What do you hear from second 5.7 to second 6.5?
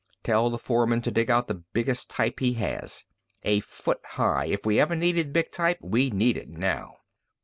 we need it